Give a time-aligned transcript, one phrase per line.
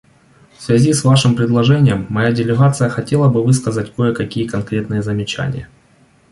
[0.57, 5.67] В связи с вашим предложением моя делегация хотела бы высказать кое-какие конкретные замечания.